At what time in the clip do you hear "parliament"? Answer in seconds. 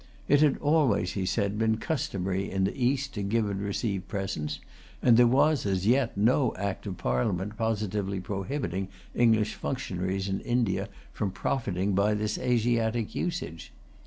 6.97-7.55